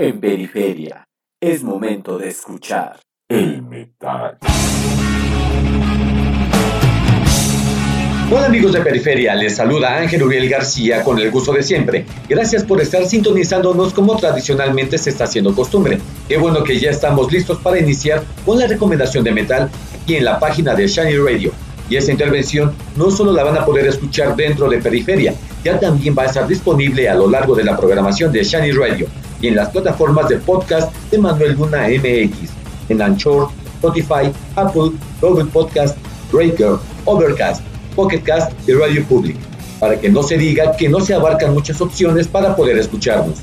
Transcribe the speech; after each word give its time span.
En 0.00 0.20
periferia, 0.20 1.08
es 1.40 1.64
momento 1.64 2.18
de 2.18 2.28
escuchar 2.28 3.00
el 3.28 3.62
metal. 3.62 4.38
Hola 8.30 8.46
amigos 8.46 8.74
de 8.74 8.80
Periferia, 8.80 9.34
les 9.34 9.56
saluda 9.56 9.96
Ángel 9.98 10.22
Uriel 10.22 10.48
García 10.48 11.02
con 11.02 11.18
el 11.18 11.32
gusto 11.32 11.52
de 11.52 11.64
siempre. 11.64 12.06
Gracias 12.28 12.62
por 12.62 12.80
estar 12.80 13.04
sintonizándonos 13.06 13.92
como 13.92 14.16
tradicionalmente 14.16 14.98
se 14.98 15.10
está 15.10 15.24
haciendo 15.24 15.52
costumbre. 15.52 15.98
Qué 16.28 16.36
bueno 16.36 16.62
que 16.62 16.78
ya 16.78 16.90
estamos 16.90 17.32
listos 17.32 17.58
para 17.58 17.80
iniciar 17.80 18.22
con 18.46 18.60
la 18.60 18.68
recomendación 18.68 19.24
de 19.24 19.32
metal 19.32 19.68
aquí 20.00 20.14
en 20.14 20.24
la 20.24 20.38
página 20.38 20.76
de 20.76 20.86
Shiny 20.86 21.16
Radio. 21.16 21.50
Y 21.90 21.96
esta 21.96 22.12
intervención 22.12 22.72
no 22.94 23.10
solo 23.10 23.32
la 23.32 23.42
van 23.42 23.58
a 23.58 23.64
poder 23.64 23.88
escuchar 23.88 24.36
dentro 24.36 24.68
de 24.68 24.78
Periferia, 24.78 25.34
ya 25.64 25.80
también 25.80 26.14
va 26.16 26.22
a 26.22 26.26
estar 26.26 26.46
disponible 26.46 27.08
a 27.08 27.16
lo 27.16 27.28
largo 27.28 27.56
de 27.56 27.64
la 27.64 27.76
programación 27.76 28.30
de 28.30 28.44
Shiny 28.44 28.70
Radio 28.70 29.08
y 29.40 29.48
en 29.48 29.56
las 29.56 29.70
plataformas 29.70 30.28
de 30.28 30.38
podcast 30.38 30.92
de 31.10 31.18
Manuel 31.18 31.52
Luna 31.54 31.88
MX, 31.88 32.50
en 32.88 33.02
Anchor, 33.02 33.48
Spotify, 33.76 34.32
Apple, 34.56 34.92
Google 35.20 35.46
Podcast, 35.46 35.96
Breaker, 36.32 36.76
Overcast, 37.04 37.62
Pocketcast 37.94 38.52
y 38.68 38.72
Radio 38.72 39.04
Public, 39.04 39.36
para 39.80 39.98
que 39.98 40.08
no 40.08 40.22
se 40.22 40.36
diga 40.36 40.76
que 40.76 40.88
no 40.88 41.00
se 41.00 41.14
abarcan 41.14 41.54
muchas 41.54 41.80
opciones 41.80 42.26
para 42.26 42.56
poder 42.56 42.78
escucharnos. 42.78 43.38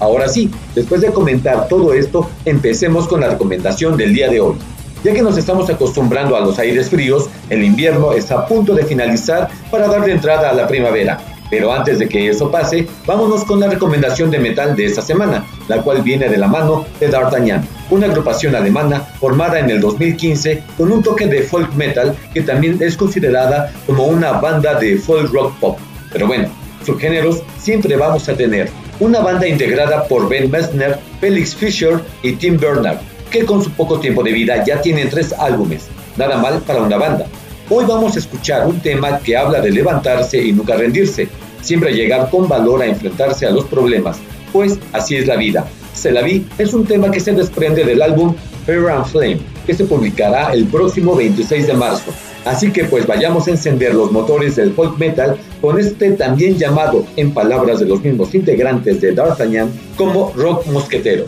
Ahora 0.00 0.28
sí, 0.28 0.50
después 0.74 1.00
de 1.00 1.12
comentar 1.12 1.68
todo 1.68 1.94
esto, 1.94 2.28
empecemos 2.44 3.06
con 3.06 3.20
la 3.20 3.28
recomendación 3.28 3.96
del 3.96 4.14
día 4.14 4.28
de 4.28 4.40
hoy. 4.40 4.56
Ya 5.04 5.12
que 5.12 5.22
nos 5.22 5.36
estamos 5.36 5.68
acostumbrando 5.68 6.34
a 6.34 6.40
los 6.40 6.58
aires 6.58 6.88
fríos, 6.88 7.28
el 7.50 7.62
invierno 7.62 8.12
está 8.12 8.36
a 8.36 8.46
punto 8.46 8.74
de 8.74 8.84
finalizar 8.84 9.50
para 9.70 9.86
darle 9.86 10.12
entrada 10.12 10.48
a 10.48 10.54
la 10.54 10.66
primavera 10.66 11.33
pero 11.54 11.72
antes 11.72 12.00
de 12.00 12.08
que 12.08 12.28
eso 12.28 12.50
pase, 12.50 12.84
vámonos 13.06 13.44
con 13.44 13.60
la 13.60 13.68
recomendación 13.68 14.28
de 14.28 14.40
metal 14.40 14.74
de 14.74 14.86
esta 14.86 15.00
semana, 15.00 15.46
la 15.68 15.82
cual 15.82 16.02
viene 16.02 16.28
de 16.28 16.36
la 16.36 16.48
mano 16.48 16.84
de 16.98 17.06
D'Artagnan, 17.06 17.64
una 17.90 18.06
agrupación 18.06 18.56
alemana 18.56 18.98
formada 19.20 19.60
en 19.60 19.70
el 19.70 19.80
2015 19.80 20.64
con 20.76 20.90
un 20.90 21.00
toque 21.00 21.28
de 21.28 21.44
folk 21.44 21.72
metal 21.74 22.16
que 22.32 22.40
también 22.40 22.78
es 22.82 22.96
considerada 22.96 23.72
como 23.86 24.06
una 24.06 24.32
banda 24.32 24.74
de 24.80 24.98
folk 24.98 25.32
rock 25.32 25.56
pop. 25.60 25.78
Pero 26.12 26.26
bueno, 26.26 26.48
subgéneros 26.84 27.40
siempre 27.60 27.94
vamos 27.94 28.28
a 28.28 28.34
tener. 28.34 28.68
Una 28.98 29.20
banda 29.20 29.46
integrada 29.46 30.08
por 30.08 30.28
Ben 30.28 30.50
Messner, 30.50 30.98
Felix 31.20 31.54
Fischer 31.54 32.00
y 32.24 32.32
Tim 32.32 32.58
Bernard, 32.58 32.98
que 33.30 33.44
con 33.44 33.62
su 33.62 33.70
poco 33.70 34.00
tiempo 34.00 34.24
de 34.24 34.32
vida 34.32 34.64
ya 34.64 34.82
tienen 34.82 35.08
tres 35.08 35.32
álbumes. 35.32 35.86
Nada 36.16 36.36
mal 36.36 36.58
para 36.62 36.82
una 36.82 36.96
banda. 36.96 37.26
Hoy 37.70 37.86
vamos 37.86 38.14
a 38.14 38.18
escuchar 38.18 38.66
un 38.66 38.78
tema 38.80 39.20
que 39.20 39.34
habla 39.34 39.62
de 39.62 39.70
levantarse 39.70 40.36
y 40.42 40.52
nunca 40.52 40.76
rendirse, 40.76 41.28
siempre 41.64 41.92
llegar 41.92 42.30
con 42.30 42.48
valor 42.48 42.82
a 42.82 42.86
enfrentarse 42.86 43.46
a 43.46 43.50
los 43.50 43.64
problemas, 43.64 44.18
pues 44.52 44.78
así 44.92 45.16
es 45.16 45.26
la 45.26 45.36
vida. 45.36 45.66
Se 45.92 46.12
la 46.12 46.22
vi 46.22 46.46
es 46.58 46.74
un 46.74 46.84
tema 46.84 47.10
que 47.10 47.20
se 47.20 47.32
desprende 47.32 47.84
del 47.84 48.02
álbum 48.02 48.34
Fire 48.66 48.88
and 48.90 49.06
Flame, 49.06 49.38
que 49.66 49.74
se 49.74 49.84
publicará 49.84 50.52
el 50.52 50.66
próximo 50.66 51.14
26 51.14 51.66
de 51.66 51.74
marzo. 51.74 52.12
Así 52.44 52.70
que 52.70 52.84
pues 52.84 53.06
vayamos 53.06 53.46
a 53.46 53.52
encender 53.52 53.94
los 53.94 54.12
motores 54.12 54.56
del 54.56 54.74
folk 54.74 54.98
metal 54.98 55.38
con 55.60 55.78
este 55.78 56.12
también 56.12 56.58
llamado, 56.58 57.06
en 57.16 57.32
palabras 57.32 57.80
de 57.80 57.86
los 57.86 58.02
mismos 58.02 58.34
integrantes 58.34 59.00
de 59.00 59.12
D'Artagnan, 59.12 59.70
como 59.96 60.32
rock 60.36 60.66
mosquetero. 60.66 61.24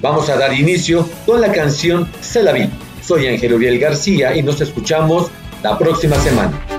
Vamos 0.00 0.28
a 0.30 0.36
dar 0.36 0.52
inicio 0.54 1.06
con 1.26 1.40
la 1.40 1.52
canción 1.52 2.08
Se 2.20 2.42
la 2.42 2.52
vi. 2.52 2.70
Soy 3.02 3.26
Ángel 3.26 3.54
Uriel 3.54 3.78
García 3.78 4.36
y 4.36 4.42
nos 4.42 4.60
escuchamos 4.60 5.30
la 5.62 5.76
próxima 5.76 6.16
semana. 6.16 6.69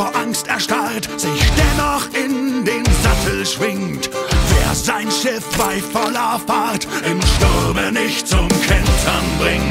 Vor 0.00 0.16
Angst 0.16 0.46
erstarrt, 0.46 1.10
sich 1.20 1.42
dennoch 1.58 2.06
in 2.14 2.64
den 2.64 2.84
Sattel 3.02 3.44
schwingt. 3.44 4.08
Wer 4.48 4.74
sein 4.74 5.10
Schiff 5.10 5.44
bei 5.58 5.78
voller 5.78 6.40
Fahrt 6.46 6.88
im 7.04 7.20
Sturme 7.20 7.92
nicht 7.92 8.26
zum 8.26 8.48
Kentern 8.48 9.24
bringt. 9.38 9.69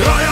Troja 0.00 0.29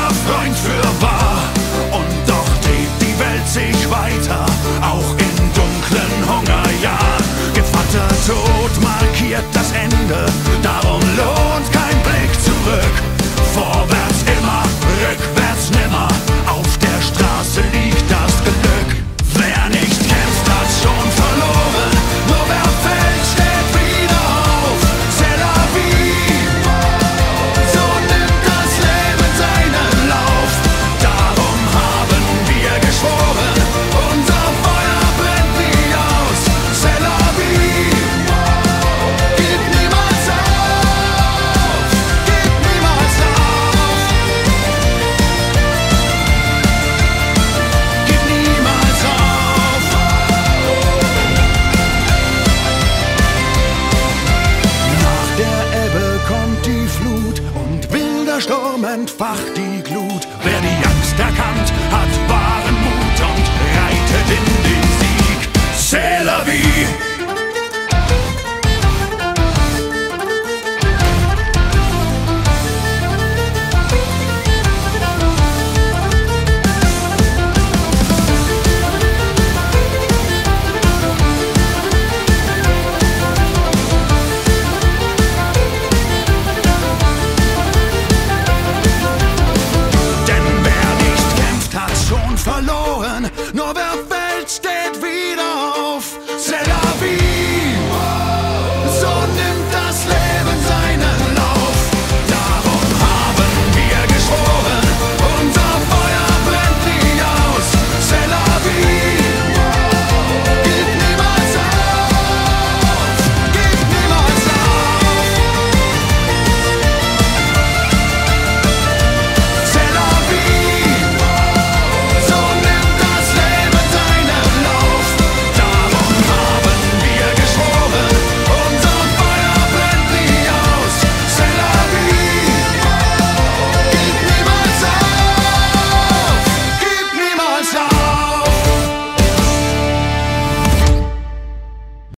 entfacht 59.01 59.57
die 59.57 59.83
Glut. 59.83 60.27
Wer 60.43 60.61
die 60.61 60.87
Angst 60.87 61.19
erkannt, 61.19 61.69
hat 61.91 62.13
wahren 62.29 62.77
Mut 62.85 63.19
und 63.33 63.47
reitet 63.79 64.29
in 64.39 64.47
den 64.67 64.83
Sieg. 64.99 65.41
C'est 65.77 66.25
la 66.25 66.41
vie. 66.45 67.08